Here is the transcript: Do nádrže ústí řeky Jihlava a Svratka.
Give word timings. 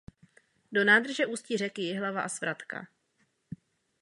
Do 0.71 0.83
nádrže 0.85 1.25
ústí 1.25 1.57
řeky 1.57 1.81
Jihlava 1.81 2.21
a 2.21 2.29
Svratka. 2.29 2.87